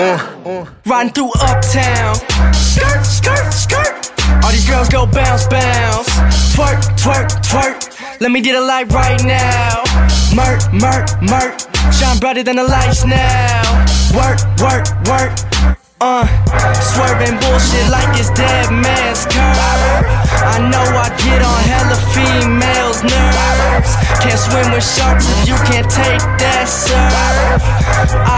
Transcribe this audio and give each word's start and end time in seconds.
uh, 0.00 0.64
Riding 0.86 1.12
through 1.12 1.32
uptown. 1.40 2.14
Skirt, 2.54 3.04
skirt, 3.04 3.52
skirt. 3.52 4.10
All 4.42 4.50
these 4.50 4.66
girls 4.66 4.88
go 4.88 5.06
bounce, 5.06 5.46
bounce. 5.46 6.08
Twerk, 6.54 6.80
twerk, 6.96 7.28
twerk. 7.44 8.20
Let 8.20 8.30
me 8.30 8.40
get 8.40 8.56
a 8.56 8.60
light 8.60 8.90
right 8.92 9.22
now. 9.24 9.82
Murk, 10.34 10.60
murk, 10.72 11.06
murk. 11.20 11.60
Shine 11.92 12.18
brighter 12.18 12.42
than 12.42 12.56
the 12.56 12.64
lights 12.64 13.04
now. 13.04 13.60
Work, 14.16 14.40
work, 14.60 14.86
work. 15.06 15.32
Uh, 16.00 16.24
swerving 16.80 17.36
bullshit 17.40 17.90
like 17.92 18.08
it's 18.18 18.30
dead 18.30 18.72
man's 18.72 19.26
curve. 19.26 20.08
I 20.48 20.56
know 20.72 20.80
I 20.80 21.12
get 21.20 21.44
on 21.44 21.60
hella 21.68 21.98
females' 22.16 23.02
nerves. 23.04 23.92
Can't 24.24 24.40
swim 24.40 24.72
with 24.72 24.80
sharks 24.80 25.28
if 25.28 25.48
you 25.48 25.56
can't 25.68 25.90
take 25.90 26.24
that 26.40 26.64
surf. 26.64 28.29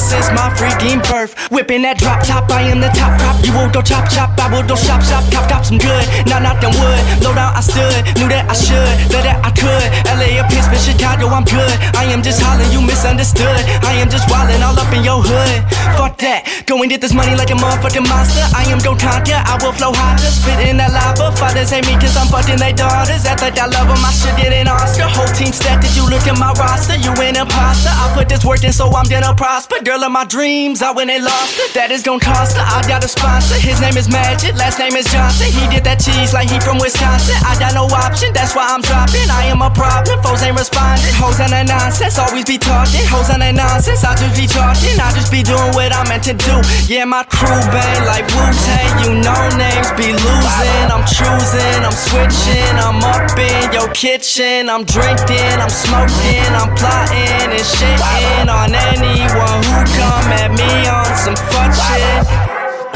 Since 0.00 0.32
my 0.32 0.48
freaking 0.56 1.04
birth. 1.04 1.36
Whipping 1.52 1.82
that 1.84 2.00
drop 2.00 2.24
top, 2.24 2.48
I 2.48 2.72
am 2.72 2.80
the 2.80 2.88
top 2.96 3.20
crop. 3.20 3.36
You 3.44 3.52
will 3.52 3.68
go 3.68 3.84
chop 3.84 4.08
chop, 4.08 4.32
I 4.40 4.48
will 4.48 4.64
go 4.64 4.74
shop 4.74 5.04
shop. 5.04 5.22
Cop 5.28 5.44
cop 5.52 5.62
some 5.68 5.76
good, 5.76 6.04
not 6.24 6.40
not 6.40 6.64
them 6.64 6.72
wood. 6.80 7.00
Low 7.20 7.36
down, 7.36 7.52
I 7.52 7.60
stood, 7.60 8.00
knew 8.16 8.32
that 8.32 8.48
I 8.48 8.56
should, 8.56 9.12
know 9.12 9.20
that 9.20 9.44
I 9.44 9.52
could. 9.52 9.88
LA 10.08 10.40
or 10.40 10.48
Pittsburgh, 10.48 10.80
Chicago, 10.80 11.28
I'm 11.28 11.44
good. 11.44 11.76
I 11.92 12.08
am 12.08 12.24
just 12.24 12.40
hollering, 12.40 12.72
you 12.72 12.80
misunderstood. 12.80 13.60
I 13.84 14.00
am 14.00 14.08
just 14.08 14.24
wildin' 14.32 14.64
all 14.64 14.74
up 14.74 14.88
in 14.96 15.04
your 15.04 15.20
hood. 15.20 15.60
Fuck 16.00 16.16
that 16.24 16.30
that. 16.30 16.66
Go 16.66 16.78
and 16.78 16.88
get 16.88 17.00
this 17.00 17.12
money 17.12 17.34
like 17.34 17.50
a 17.50 17.58
motherfucking 17.58 18.06
monster. 18.06 18.46
I 18.54 18.64
am 18.70 18.78
gon' 18.78 18.98
conquer, 18.98 19.36
I 19.36 19.58
will 19.58 19.74
flow 19.74 19.90
hotter. 19.90 20.30
Spit 20.30 20.70
in 20.70 20.78
that 20.78 20.94
lava. 20.94 21.34
Fathers 21.34 21.74
hate 21.74 21.86
me 21.86 21.98
cause 21.98 22.14
I'm 22.14 22.30
fucking 22.30 22.62
their 22.62 22.72
daughters. 22.72 23.26
Act 23.26 23.42
like 23.42 23.58
I 23.58 23.66
love 23.66 23.90
them, 23.90 23.98
I 23.98 24.12
should 24.14 24.36
get 24.38 24.54
an 24.54 24.70
Oscar. 24.70 25.10
Whole 25.10 25.30
team 25.34 25.50
stacked 25.50 25.84
if 25.84 25.98
you 25.98 26.06
look 26.06 26.22
at 26.30 26.38
my 26.38 26.54
roster. 26.54 26.94
You 26.96 27.10
an 27.18 27.34
imposter. 27.34 27.90
I 27.90 28.14
put 28.14 28.30
this 28.30 28.46
work 28.46 28.62
in 28.62 28.72
so 28.72 28.86
I'm 28.94 29.08
gonna 29.10 29.34
prosper. 29.34 29.82
Girl 29.90 30.06
of 30.06 30.12
my 30.14 30.22
dreams, 30.22 30.86
I 30.86 30.94
win 30.94 31.10
and 31.10 31.26
lost 31.26 31.58
it. 31.58 31.74
That 31.74 31.90
is 31.90 32.06
gon' 32.06 32.22
cost 32.22 32.54
her. 32.54 32.62
I 32.62 32.78
got 32.86 33.02
a 33.02 33.10
sponsor. 33.10 33.58
His 33.58 33.82
name 33.82 33.98
is 33.98 34.06
Magic, 34.06 34.54
last 34.54 34.78
name 34.78 34.94
is 34.94 35.02
Johnson. 35.10 35.50
He 35.50 35.66
did 35.66 35.82
that 35.82 35.98
cheese 35.98 36.30
like 36.30 36.46
he 36.46 36.62
from 36.62 36.78
Wisconsin. 36.78 37.34
I 37.42 37.58
got 37.58 37.74
no 37.74 37.90
option, 37.90 38.30
that's 38.30 38.54
why 38.54 38.70
I'm 38.70 38.86
dropping. 38.86 39.26
I 39.26 39.50
am 39.50 39.66
a 39.66 39.70
problem, 39.74 40.22
foes 40.22 40.46
ain't 40.46 40.54
responding. 40.54 41.10
Hoes 41.18 41.42
on 41.42 41.50
that 41.50 41.66
nonsense, 41.66 42.22
always 42.22 42.46
be 42.46 42.54
talking. 42.54 43.02
Hoes 43.10 43.34
on 43.34 43.42
that 43.42 43.50
nonsense, 43.50 44.06
I 44.06 44.14
just 44.14 44.38
be 44.38 44.46
talking. 44.46 44.94
I 44.94 45.10
just 45.10 45.34
be 45.34 45.42
doing 45.42 45.74
what 45.74 45.90
I'm 45.90 46.06
meant 46.06 46.22
to 46.30 46.38
do. 46.38 46.62
Yeah, 46.86 47.02
my 47.10 47.26
crew 47.26 47.58
bang 47.74 48.06
like 48.06 48.30
Wu 48.30 48.46
Tang. 48.46 48.94
You 49.02 49.10
know 49.18 49.42
names 49.58 49.90
be 49.98 50.14
losing. 50.14 50.86
I'm 50.86 51.02
choosing, 51.02 51.82
I'm 51.82 51.98
switching. 51.98 52.74
I'm 52.78 53.02
up 53.02 53.34
in 53.34 53.74
your 53.74 53.90
kitchen. 53.90 54.70
I'm 54.70 54.86
drinking, 54.86 55.58
I'm 55.58 55.66
smoking, 55.66 56.46
I'm 56.54 56.70
plotting 56.78 57.50
and 57.58 57.66
shitting 57.66 58.46
on 58.46 58.70
anyone 58.70 59.58
who 59.66 59.79
come 59.84 60.28
at 60.42 60.50
me 60.50 60.70
on 60.88 61.10
some 61.16 61.36
fuck 61.50 61.72
shit. 61.72 62.22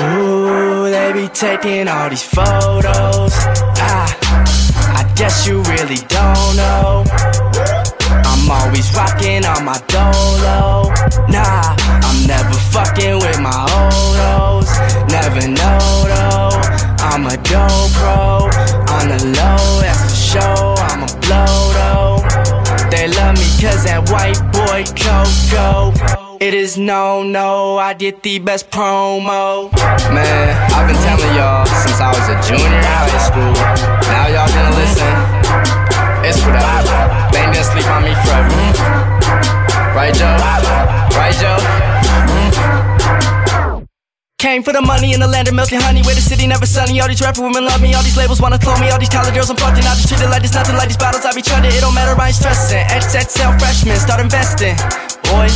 Ooh, 0.01 0.91
they 0.91 1.13
be 1.13 1.29
taking 1.29 1.89
all 1.89 2.09
these 2.09 2.23
photos. 2.23 3.33
Ah, 3.79 4.11
I 4.99 5.03
guess 5.15 5.47
you 5.47 5.63
really 5.63 6.01
don't 6.09 6.57
know. 6.57 7.05
I'm 8.25 8.51
always 8.51 8.95
rocking 8.95 9.45
on 9.45 9.65
my 9.65 9.79
dolo. 9.89 10.93
Nah, 11.29 11.75
I'm 12.07 12.27
never 12.27 12.55
fucking 12.75 13.17
with 13.21 13.41
my 13.41 13.67
old. 13.73 14.05
Never 15.15 15.47
know 15.49 16.05
though. 16.13 16.51
I'm 16.99 17.27
a 17.27 17.37
dope 17.37 17.93
pro. 17.93 18.51
On 18.97 19.09
the 19.09 19.25
low, 19.37 19.81
that's 19.81 20.03
for 20.03 20.41
sure. 20.41 20.77
I'm 20.91 21.03
a 21.05 21.21
blow 21.21 21.73
though. 21.79 22.89
They 22.91 23.09
love 23.09 23.37
me 23.37 23.49
cause 23.61 23.85
that 23.85 24.09
white 24.11 24.41
boy 24.53 24.85
Coco. 24.99 26.24
It 26.45 26.53
is 26.53 26.77
no, 26.77 27.23
no, 27.23 27.79
I 27.79 27.95
did 27.95 28.21
the 28.21 28.39
best 28.39 28.69
promo. 28.69 29.73
Man, 30.13 30.53
I've 30.77 30.85
been 30.85 31.01
telling 31.01 31.33
y'all 31.33 31.65
since 31.65 31.97
I 32.05 32.13
was 32.13 32.29
a 32.29 32.37
junior 32.45 32.69
in 32.69 32.85
high 32.85 33.09
school. 33.25 33.57
Now 34.13 34.29
y'all 34.29 34.45
gonna 34.53 34.77
listen. 34.77 35.09
It's 36.21 36.37
whatever. 36.45 37.01
They 37.33 37.49
ain't 37.49 37.57
gonna 37.57 37.65
sleep 37.65 37.89
on 37.89 38.05
me 38.05 38.13
forever. 38.29 38.53
Mm-hmm. 38.53 39.97
Right, 39.97 40.13
Joe? 40.13 40.37
Right, 41.17 41.33
Joe? 41.33 41.57
Mm-hmm. 42.37 43.89
Came 44.37 44.63
for 44.63 44.75
the 44.77 44.85
money 44.85 45.15
in 45.15 45.21
the 45.21 45.27
land 45.27 45.49
of 45.49 45.55
milk 45.55 45.73
and 45.73 45.83
honey 45.83 46.03
Where 46.03 46.15
the 46.15 46.21
city 46.21 46.47
never 46.47 46.67
sunny 46.67 47.01
All 47.01 47.09
these 47.09 47.23
rapper 47.23 47.41
women 47.41 47.65
love 47.65 47.81
me 47.81 47.95
All 47.95 48.03
these 48.03 48.19
labels 48.19 48.43
wanna 48.43 48.59
throw 48.59 48.77
me 48.77 48.91
All 48.91 48.99
these 48.99 49.09
college 49.09 49.33
girls 49.33 49.49
I'm 49.49 49.57
fucking 49.57 49.81
I 49.81 49.97
just 49.97 50.09
treat 50.09 50.21
it 50.21 50.29
like 50.29 50.45
it's 50.45 50.53
nothing 50.53 50.77
Like 50.77 50.89
these 50.89 51.01
bottles 51.01 51.25
I 51.25 51.33
be 51.33 51.41
to 51.41 51.57
It 51.65 51.81
don't 51.81 51.95
matter 51.95 52.13
I 52.21 52.27
ain't 52.27 52.37
stressing 52.37 52.85
XXL 52.93 53.57
freshman 53.59 53.97
Start 53.97 54.21
investing 54.21 54.77
Boy 55.25 55.49